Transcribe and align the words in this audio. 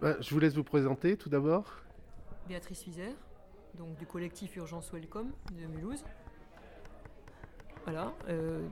Bah, 0.00 0.16
je 0.18 0.30
vous 0.30 0.40
laisse 0.40 0.54
vous 0.54 0.64
présenter 0.64 1.18
tout 1.18 1.28
d'abord. 1.28 1.82
Béatrice 2.48 2.86
Wizer, 2.86 3.12
donc 3.76 3.98
du 3.98 4.06
collectif 4.06 4.56
Urgence 4.56 4.90
Welcome 4.94 5.30
de 5.52 5.66
Mulhouse. 5.66 6.02
Voilà, 7.84 8.14
euh, 8.30 8.66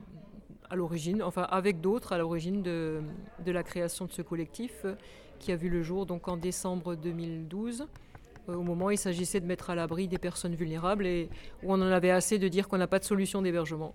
à 0.71 0.75
l'origine, 0.75 1.21
enfin 1.21 1.43
avec 1.43 1.81
d'autres, 1.81 2.13
à 2.13 2.17
l'origine 2.17 2.63
de, 2.63 3.01
de, 3.45 3.51
la 3.51 3.61
création 3.61 4.05
de 4.05 4.11
ce 4.11 4.23
collectif 4.23 4.73
euh, 4.85 4.95
qui 5.37 5.51
a 5.51 5.55
vu 5.55 5.69
le 5.69 5.83
jour 5.83 6.07
donc 6.07 6.27
en 6.27 6.35
décembre 6.35 6.95
2012, 6.95 7.85
euh, 8.49 8.55
au 8.55 8.63
moment 8.63 8.85
où 8.85 8.91
il 8.91 8.97
s'agissait 8.97 9.39
de 9.39 9.45
mettre 9.45 9.69
à 9.69 9.75
l'abri 9.75 10.07
des 10.07 10.17
personnes 10.17 10.55
vulnérables 10.55 11.05
et 11.05 11.29
où 11.61 11.71
on 11.71 11.75
en 11.75 11.91
avait 11.91 12.09
assez 12.09 12.39
de 12.39 12.47
dire 12.47 12.67
qu'on 12.67 12.79
n'a 12.79 12.87
pas 12.87 12.99
de 12.99 13.05
solution 13.05 13.43
d'hébergement. 13.43 13.93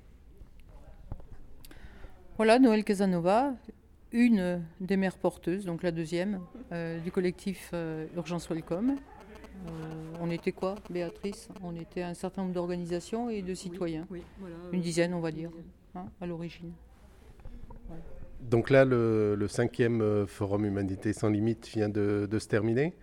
Voilà, 2.37 2.61
Noël 2.61 2.85
Casanova, 2.85 3.55
une 4.15 4.63
des 4.81 4.97
mères 4.97 5.19
porteuses, 5.19 5.67
donc 5.67 5.83
la 5.83 5.91
deuxième, 5.91 6.41
du 7.03 7.11
collectif 7.11 7.75
Urgence 8.17 8.49
Welcome. 8.49 8.97
on 10.21 10.31
était 10.31 10.53
quoi, 10.53 10.77
Béatrice? 10.89 11.49
On 11.63 11.75
était 11.77 12.03
un 12.03 12.15
certain 12.15 12.43
nombre 12.43 12.55
d'organisations 12.55 13.29
et 13.29 13.43
de 13.43 13.53
citoyens. 13.53 14.07
une 14.73 14.81
dizaine, 14.81 15.13
on 15.13 15.21
va 15.21 15.31
dire. 15.31 15.51
Hein, 15.97 16.07
à 16.21 16.27
l'origine. 16.27 16.73
Donc 18.41 18.69
là, 18.71 18.85
le, 18.85 19.47
cinquième 19.49 20.03
euh, 20.03 20.27
Forum 20.27 20.65
Humanité 20.65 21.13
sans 21.13 21.29
limite 21.29 21.69
vient 21.69 21.89
de, 21.89 22.29
se 22.39 22.49
terminer. 22.49 22.95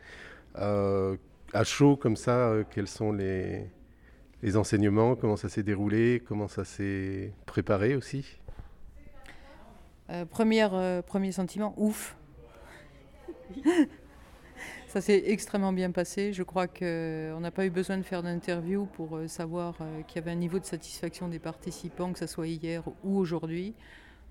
Euh, 0.57 1.15
à 1.53 1.63
chaud 1.63 1.95
comme 1.95 2.17
ça, 2.17 2.49
euh, 2.49 2.63
quels 2.69 2.87
sont 2.87 3.13
les, 3.13 3.65
les 4.43 4.57
enseignements? 4.57 5.15
Comment 5.15 5.37
ça 5.37 5.47
s'est 5.47 5.63
déroulé? 5.63 6.21
Comment 6.27 6.49
ça 6.49 6.65
s'est 6.65 7.31
préparé 7.45 7.95
aussi? 7.95 8.40
Première, 10.29 11.03
Premier 11.03 11.31
sentiment, 11.31 11.73
ouf 11.77 12.15
Ça 14.91 14.99
s'est 14.99 15.23
extrêmement 15.27 15.71
bien 15.71 15.91
passé. 15.91 16.33
Je 16.33 16.43
crois 16.43 16.67
qu'on 16.67 17.39
n'a 17.39 17.51
pas 17.51 17.65
eu 17.65 17.69
besoin 17.69 17.97
de 17.97 18.03
faire 18.03 18.23
d'interview 18.23 18.87
pour 18.87 19.15
euh, 19.15 19.29
savoir 19.29 19.77
euh, 19.79 20.01
qu'il 20.03 20.17
y 20.17 20.19
avait 20.19 20.31
un 20.31 20.35
niveau 20.35 20.59
de 20.59 20.65
satisfaction 20.65 21.29
des 21.29 21.39
participants, 21.39 22.11
que 22.11 22.19
ce 22.19 22.27
soit 22.27 22.47
hier 22.47 22.83
ou 23.05 23.17
aujourd'hui, 23.17 23.73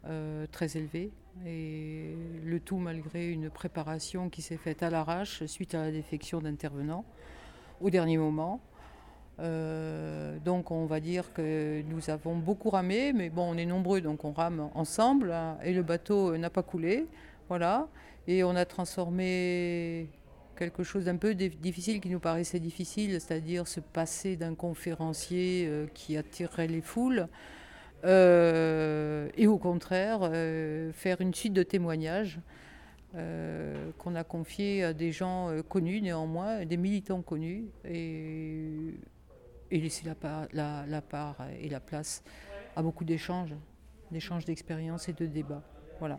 euh, 0.04 0.46
très 0.52 0.76
élevé. 0.76 1.12
Et 1.46 2.14
le 2.44 2.60
tout 2.60 2.76
malgré 2.76 3.30
une 3.30 3.48
préparation 3.48 4.28
qui 4.28 4.42
s'est 4.42 4.58
faite 4.58 4.82
à 4.82 4.90
l'arrache 4.90 5.46
suite 5.46 5.74
à 5.74 5.86
la 5.86 5.92
défection 5.92 6.42
d'intervenants 6.42 7.06
au 7.80 7.88
dernier 7.88 8.18
moment. 8.18 8.60
Donc 9.40 10.70
on 10.70 10.86
va 10.86 11.00
dire 11.00 11.32
que 11.32 11.82
nous 11.88 12.10
avons 12.10 12.36
beaucoup 12.36 12.70
ramé, 12.70 13.12
mais 13.12 13.30
bon, 13.30 13.50
on 13.50 13.56
est 13.56 13.66
nombreux, 13.66 14.00
donc 14.00 14.24
on 14.24 14.32
rame 14.32 14.68
ensemble, 14.74 15.32
hein, 15.32 15.56
et 15.64 15.72
le 15.72 15.82
bateau 15.82 16.36
n'a 16.36 16.50
pas 16.50 16.62
coulé, 16.62 17.06
voilà. 17.48 17.88
Et 18.26 18.44
on 18.44 18.54
a 18.54 18.64
transformé 18.64 20.08
quelque 20.60 20.82
chose 20.82 21.06
d'un 21.06 21.16
peu 21.16 21.34
difficile 21.34 22.00
qui 22.00 22.10
nous 22.10 22.20
paraissait 22.20 22.60
difficile, 22.60 23.12
c'est-à-dire 23.12 23.66
se 23.66 23.80
passer 23.80 24.36
d'un 24.36 24.54
conférencier 24.54 25.66
euh, 25.66 25.86
qui 25.94 26.18
attirerait 26.18 26.66
les 26.66 26.82
foules, 26.82 27.28
euh, 28.04 29.28
et 29.36 29.46
au 29.46 29.56
contraire 29.56 30.20
euh, 30.22 30.92
faire 30.92 31.22
une 31.22 31.34
suite 31.34 31.54
de 31.54 31.62
témoignages 31.62 32.38
qu'on 33.98 34.14
a 34.14 34.22
confiés 34.22 34.84
à 34.84 34.92
des 34.92 35.10
gens 35.10 35.48
connus 35.68 36.00
néanmoins, 36.00 36.64
des 36.64 36.76
militants 36.76 37.22
connus, 37.22 37.64
et, 37.84 38.94
laisser 39.78 40.06
la 40.06 40.14
part, 40.14 40.46
la, 40.52 40.84
la 40.86 41.00
part 41.00 41.36
et 41.60 41.68
la 41.68 41.80
place 41.80 42.22
à 42.76 42.82
beaucoup 42.82 43.04
d'échanges, 43.04 43.54
d'échanges 44.10 44.44
d'expériences 44.44 45.08
et 45.08 45.12
de 45.12 45.26
débats. 45.26 45.62
Voilà. 45.98 46.18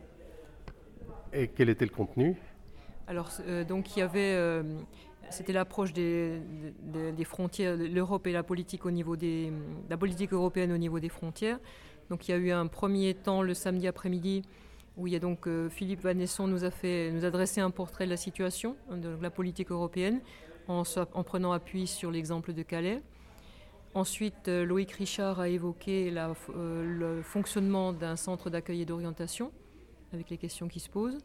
Et 1.34 1.48
quel 1.48 1.70
était 1.70 1.86
le 1.86 1.92
contenu? 1.92 2.36
Alors, 3.08 3.30
euh, 3.48 3.64
donc, 3.64 3.96
il 3.96 4.00
y 4.00 4.04
avait. 4.04 4.36
Euh, 4.36 4.64
c'était 5.30 5.54
l'approche 5.54 5.94
des, 5.94 6.42
des, 6.84 7.24
frontières, 7.24 7.78
l'Europe 7.78 8.28
et 8.28 8.34
la 8.34 8.44
politique, 8.44 8.86
au 8.86 8.92
niveau 8.92 9.16
des, 9.16 9.52
la 9.90 9.96
politique 9.98 10.34
européenne 10.34 10.74
au 10.74 10.78
niveau 10.78 11.00
des 11.00 11.08
frontières. 11.08 11.58
Donc, 12.10 12.28
il 12.28 12.32
y 12.32 12.34
a 12.34 12.38
eu 12.38 12.52
un 12.52 12.68
premier 12.68 13.14
temps 13.14 13.42
le 13.42 13.54
samedi 13.54 13.88
après-midi 13.88 14.42
où 14.98 15.08
il 15.08 15.14
y 15.14 15.16
a 15.16 15.20
donc 15.20 15.48
euh, 15.48 15.70
Philippe 15.70 16.02
Vanesson 16.02 16.48
nous 16.48 16.66
a 16.66 16.72
fait 16.72 17.12
nous 17.14 17.24
a 17.24 17.32
dressé 17.32 17.62
un 17.62 17.72
portrait 17.72 18.04
de 18.04 18.10
la 18.10 18.18
situation 18.18 18.76
de 18.92 19.18
la 19.22 19.30
politique 19.30 19.72
européenne 19.72 20.20
en, 20.68 20.84
en 21.14 21.24
prenant 21.24 21.54
appui 21.54 21.88
sur 21.88 22.12
l'exemple 22.12 22.52
de 22.52 22.62
Calais. 22.62 23.02
Ensuite, 23.94 24.48
Loïc 24.48 24.92
Richard 24.94 25.40
a 25.40 25.50
évoqué 25.50 26.12
la, 26.12 26.34
le 26.56 27.22
fonctionnement 27.22 27.92
d'un 27.92 28.16
centre 28.16 28.50
d'accueil 28.50 28.82
et 28.82 28.86
d'orientation 28.86 29.52
avec 30.14 30.30
les 30.30 30.38
questions 30.38 30.68
qui 30.68 30.80
se 30.80 30.90
posent. 30.90 31.18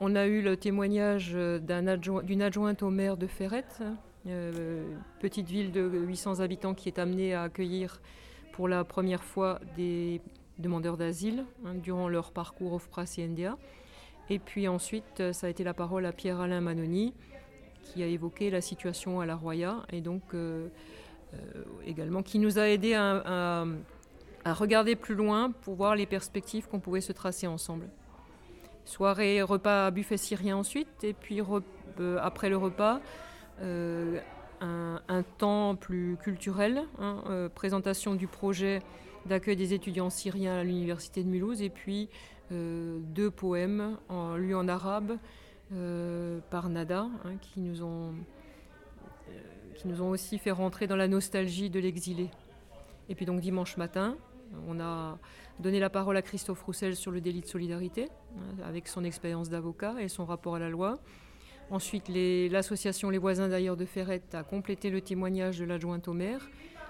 On 0.00 0.14
a 0.14 0.26
eu 0.26 0.42
le 0.42 0.56
témoignage 0.56 1.32
euh, 1.34 1.58
d'une 1.58 2.42
adjointe 2.42 2.82
au 2.82 2.90
maire 2.90 3.16
de 3.16 3.26
Ferrette, 3.26 3.82
euh, 4.26 4.94
petite 5.20 5.48
ville 5.48 5.72
de 5.72 5.80
800 5.80 6.40
habitants 6.40 6.74
qui 6.74 6.88
est 6.88 6.98
amenée 7.00 7.34
à 7.34 7.42
accueillir 7.42 8.00
pour 8.52 8.68
la 8.68 8.84
première 8.84 9.24
fois 9.24 9.60
des 9.76 10.20
demandeurs 10.58 10.96
d'asile 10.96 11.44
hein, 11.64 11.74
durant 11.74 12.08
leur 12.08 12.30
parcours 12.32 12.72
au 12.74 12.78
FPRAS 12.78 13.18
et 14.30 14.38
puis 14.38 14.68
ensuite, 14.68 15.20
euh, 15.20 15.32
ça 15.32 15.46
a 15.46 15.50
été 15.50 15.64
la 15.64 15.74
parole 15.74 16.06
à 16.06 16.12
Pierre-Alain 16.12 16.60
Manoni 16.60 17.14
qui 17.82 18.02
a 18.02 18.06
évoqué 18.06 18.50
la 18.50 18.60
situation 18.60 19.20
à 19.20 19.26
la 19.26 19.34
Roya 19.34 19.86
et 19.90 20.00
donc 20.00 20.22
également 21.84 22.22
qui 22.22 22.38
nous 22.38 22.58
a 22.58 22.68
aidé 22.68 22.94
à 22.94 23.64
regarder 24.54 24.96
plus 24.96 25.14
loin 25.14 25.50
pour 25.50 25.74
voir 25.74 25.94
les 25.94 26.06
perspectives 26.06 26.66
qu'on 26.68 26.80
pouvait 26.80 27.00
se 27.00 27.12
tracer 27.12 27.46
ensemble. 27.46 27.88
Soirée, 28.84 29.42
repas, 29.42 29.90
buffet 29.90 30.16
syrien 30.16 30.56
ensuite, 30.56 31.04
et 31.04 31.12
puis 31.12 31.42
euh, 32.00 32.18
après 32.22 32.48
le 32.48 32.56
repas, 32.56 33.00
euh, 33.60 34.18
un, 34.60 35.22
temps 35.36 35.76
plus 35.76 36.16
culturel, 36.16 36.84
hein, 36.98 37.22
euh, 37.28 37.48
présentation 37.50 38.14
du 38.14 38.26
projet 38.26 38.80
d'accueil 39.26 39.56
des 39.56 39.74
étudiants 39.74 40.10
syriens 40.10 40.60
à 40.60 40.64
l'université 40.64 41.22
de 41.22 41.28
Mulhouse, 41.28 41.60
et 41.60 41.68
puis 41.68 42.08
deux 42.50 43.30
poèmes 43.30 43.98
en, 44.08 44.36
lus 44.36 44.54
en 44.54 44.68
arabe 44.68 45.18
par 46.48 46.70
Nada, 46.70 47.08
hein, 47.26 47.32
qui, 47.42 47.60
nous 47.60 47.82
ont, 47.82 48.14
qui 49.78 49.86
nous 49.88 50.02
ont 50.02 50.10
aussi 50.10 50.38
fait 50.38 50.50
rentrer 50.50 50.86
dans 50.86 50.96
la 50.96 51.08
nostalgie 51.08 51.70
de 51.70 51.78
l'exilé. 51.78 52.28
Et 53.08 53.14
puis 53.14 53.24
donc 53.24 53.40
dimanche 53.40 53.76
matin, 53.76 54.16
on 54.66 54.80
a 54.80 55.18
donné 55.60 55.78
la 55.78 55.88
parole 55.88 56.16
à 56.16 56.22
Christophe 56.22 56.62
Roussel 56.62 56.96
sur 56.96 57.12
le 57.12 57.20
délit 57.20 57.40
de 57.40 57.46
solidarité, 57.46 58.08
hein, 58.36 58.62
avec 58.64 58.88
son 58.88 59.04
expérience 59.04 59.48
d'avocat 59.48 59.94
et 60.00 60.08
son 60.08 60.24
rapport 60.24 60.56
à 60.56 60.58
la 60.58 60.68
loi. 60.68 60.98
Ensuite, 61.70 62.08
l'association 62.08 63.10
les, 63.10 63.18
Voisins 63.18 63.48
d'ailleurs 63.48 63.76
de 63.76 63.84
Ferrette 63.84 64.34
a 64.34 64.42
complété 64.42 64.90
le 64.90 65.00
témoignage 65.00 65.58
de 65.58 65.64
l'adjointe 65.64 66.08
au 66.08 66.12
maire 66.12 66.48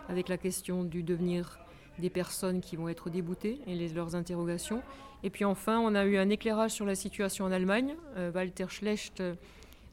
avec 0.09 0.28
la 0.28 0.38
question 0.38 0.82
du 0.82 1.03
devenir 1.03 1.59
des 1.99 2.10
personnes 2.10 2.60
qui 2.60 2.76
vont 2.76 2.88
être 2.88 3.10
déboutées 3.10 3.59
et 3.66 3.88
leurs 3.88 4.15
interrogations. 4.15 4.82
Et 5.25 5.31
puis 5.31 5.44
enfin, 5.44 5.78
on 5.81 5.94
a 5.94 6.05
eu 6.05 6.16
un 6.16 6.31
éclairage 6.31 6.70
sur 6.70 6.87
la 6.87 6.94
situation 6.94 7.44
en 7.44 7.53
Allemagne. 7.53 7.97
Euh, 8.16 8.31
Walter 8.32 8.66
Schlecht 8.69 9.20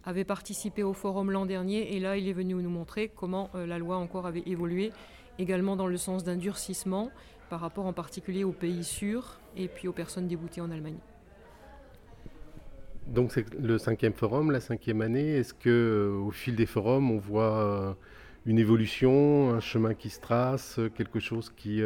avait 0.06 0.24
participé 0.24 0.84
au 0.84 0.94
forum 0.94 1.32
l'an 1.32 1.46
dernier 1.46 1.96
et 1.96 2.00
là, 2.00 2.18
il 2.18 2.28
est 2.28 2.34
venu 2.34 2.54
nous 2.54 2.70
montrer 2.70 3.10
comment 3.14 3.50
euh, 3.56 3.66
la 3.66 3.80
loi 3.80 3.98
encore 3.98 4.28
avait 4.28 4.44
évolué, 4.46 4.92
également 5.40 5.76
dans 5.76 5.88
le 5.88 5.98
sens 5.98 6.24
d'un 6.24 6.36
durcissement 6.36 7.12
par 7.50 7.60
rapport 7.60 7.86
en 7.86 7.94
particulier 7.94 8.44
aux 8.44 8.52
pays 8.52 8.84
sûrs 8.84 9.40
et 9.58 9.68
puis 9.68 9.88
aux 9.88 9.94
personnes 9.94 10.28
déboutées 10.28 10.62
en 10.62 10.72
Allemagne. 10.72 10.98
Donc 13.08 13.32
c'est 13.32 13.46
le 13.54 13.78
cinquième 13.78 14.14
forum, 14.14 14.52
la 14.52 14.60
cinquième 14.60 15.02
année. 15.02 15.38
Est-ce 15.38 15.54
que 15.54 15.70
euh, 15.70 16.26
au 16.26 16.32
fil 16.32 16.56
des 16.56 16.66
forums, 16.66 17.12
on 17.12 17.18
voit 17.18 17.58
euh, 17.58 17.94
une 18.46 18.60
évolution, 18.60 19.52
un 19.52 19.60
chemin 19.60 19.94
qui 19.94 20.10
se 20.10 20.20
trace, 20.20 20.80
quelque 20.96 21.20
chose 21.20 21.52
qui, 21.56 21.82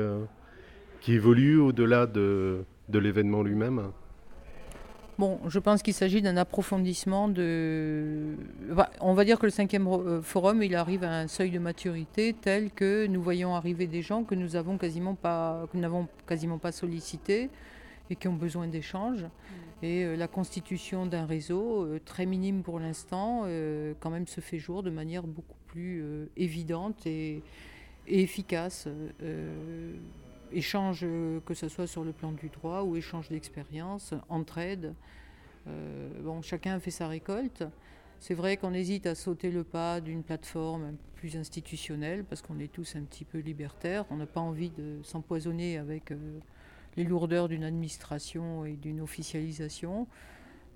qui 1.00 1.14
évolue 1.14 1.58
au-delà 1.58 2.06
de, 2.06 2.64
de 2.90 3.00
l'événement 3.00 3.44
lui-même? 3.44 3.92
Bon, 5.20 5.38
je 5.50 5.60
pense 5.60 5.84
qu'il 5.84 5.94
s'agit 5.94 6.22
d'un 6.22 6.38
approfondissement 6.38 7.28
de. 7.28 8.38
On 9.02 9.14
va 9.14 9.26
dire 9.26 9.38
que 9.38 9.48
le 9.48 9.52
cinquième 9.52 9.86
euh, 9.86 10.22
forum, 10.22 10.64
il 10.64 10.74
arrive 10.76 11.04
à 11.04 11.12
un 11.12 11.28
seuil 11.28 11.52
de 11.52 11.60
maturité 11.60 12.34
tel 12.40 12.72
que 12.72 13.06
nous 13.06 13.22
voyons 13.22 13.54
arriver 13.54 13.86
des 13.86 14.02
gens 14.02 14.24
que 14.24 14.34
nous 14.34 14.56
avons 14.56 14.78
quasiment 14.78 15.16
pas, 15.16 15.68
que 15.74 15.78
n'avons 15.78 16.08
quasiment 16.26 16.58
pas 16.58 16.72
sollicités 16.72 17.50
et 18.10 18.16
qui 18.16 18.30
ont 18.30 18.34
besoin 18.34 18.68
d'échanges. 18.70 19.24
Mm. 19.24 19.84
Et 19.84 20.06
euh, 20.06 20.16
la 20.16 20.30
constitution 20.30 21.06
d'un 21.06 21.26
réseau 21.26 21.84
euh, 21.84 22.00
très 22.06 22.26
minime 22.26 22.64
pour 22.64 22.80
l'instant, 22.80 23.44
quand 24.00 24.12
même 24.12 24.26
se 24.26 24.40
fait 24.40 24.58
jour 24.58 24.84
de 24.84 24.90
manière 24.90 25.24
beaucoup 25.24 25.58
plus 25.68 26.02
évidente 26.38 27.06
et, 27.06 27.44
et 28.08 28.22
efficace 28.22 28.88
échange, 30.52 31.02
euh, 31.04 31.40
que 31.46 31.54
ce 31.54 31.68
soit 31.68 31.88
sur 31.88 32.04
le 32.04 32.12
plan 32.12 32.32
du 32.32 32.50
droit 32.50 32.82
ou 32.82 32.96
échange 32.96 33.30
d'expérience, 33.30 34.14
entraide. 34.30 34.94
Euh, 35.68 36.10
bon, 36.22 36.42
chacun 36.42 36.80
fait 36.80 36.92
sa 36.92 37.08
récolte. 37.08 37.64
C'est 38.20 38.34
vrai 38.34 38.58
qu'on 38.58 38.74
hésite 38.74 39.06
à 39.06 39.16
sauter 39.16 39.50
le 39.50 39.64
pas 39.64 40.02
d'une 40.02 40.24
plateforme 40.24 40.96
plus 41.16 41.38
institutionnelle 41.38 42.26
parce 42.26 42.42
qu'on 42.42 42.60
est 42.60 42.72
tous 42.72 42.96
un 42.96 43.04
petit 43.04 43.24
peu 43.26 43.40
libertaires. 43.40 44.06
On 44.10 44.18
n'a 44.18 44.26
pas 44.26 44.42
envie 44.42 44.70
de 44.72 45.00
s'empoisonner 45.04 45.78
avec 45.78 46.12
euh, 46.12 46.40
les 46.98 47.04
lourdeurs 47.04 47.48
d'une 47.48 47.64
administration 47.64 48.66
et 48.66 48.74
d'une 48.74 49.02
officialisation. 49.02 50.08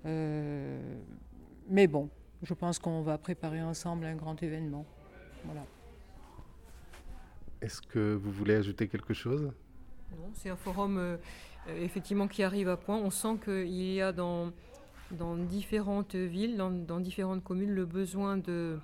mais 0.04 1.86
bon, 1.86 2.08
je 2.42 2.54
pense 2.54 2.78
qu'on 2.78 3.02
va 3.02 3.18
préparer 3.18 3.62
ensemble 3.62 4.06
un 4.06 4.14
grand 4.14 4.42
événement. 4.42 4.86
Voilà. 5.44 5.64
Est-ce 7.60 7.80
que 7.80 8.14
vous 8.14 8.30
voulez 8.30 8.54
ajouter 8.54 8.88
quelque 8.88 9.14
chose? 9.14 9.50
C'est 10.34 10.50
un 10.50 10.56
forum 10.56 11.18
euh, 11.68 11.84
effectivement 11.84 12.28
qui 12.28 12.42
arrive 12.42 12.68
à 12.68 12.76
point. 12.76 12.96
On 12.96 13.10
sent 13.10 13.38
qu'il 13.44 13.92
y 13.92 14.00
a 14.00 14.12
dans, 14.12 14.52
différentes 15.48 16.14
villes, 16.14 16.56
dans, 16.56 17.00
différentes 17.00 17.42
communes, 17.42 17.70
le 17.70 17.84
besoin 17.84 18.36
de, 18.36 18.78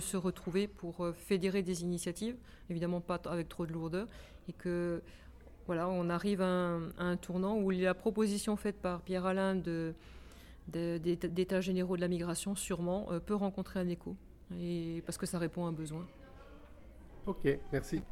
se 0.00 0.16
retrouver 0.16 0.66
pour 0.66 1.04
euh, 1.04 1.12
fédérer 1.12 1.62
des 1.62 1.82
initiatives, 1.82 2.36
évidemment 2.70 3.00
pas 3.00 3.20
avec 3.26 3.48
trop 3.48 3.66
de 3.66 3.72
lourdeur, 3.72 4.06
et 4.48 4.52
que 4.52 5.02
voilà, 5.66 5.88
on 5.88 6.10
arrive 6.10 6.42
à 6.42 6.78
un, 6.98 7.16
tournant 7.16 7.56
où 7.56 7.70
la 7.70 7.94
proposition 7.94 8.56
faite 8.56 8.80
par 8.80 9.00
Pierre 9.02 9.26
Alain 9.26 9.54
de, 9.54 9.94
d'états 10.68 11.60
généraux 11.60 11.96
de 11.96 12.00
la 12.00 12.08
migration 12.08 12.56
sûrement 12.56 13.06
euh, 13.12 13.20
peut 13.20 13.34
rencontrer 13.34 13.78
un 13.78 13.88
écho, 13.88 14.16
parce 15.06 15.18
que 15.18 15.26
ça 15.26 15.38
répond 15.38 15.66
à 15.66 15.68
un 15.68 15.72
besoin. 15.72 16.06
Ok, 17.26 17.46
merci. 17.72 18.02